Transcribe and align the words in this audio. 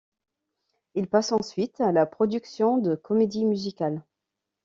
Il 0.95 1.05
passe 1.05 1.31
ensuite 1.31 1.79
à 1.79 1.91
la 1.91 2.07
production 2.07 2.79
de 2.79 2.95
comédies 2.95 3.45
musicales. 3.45 4.01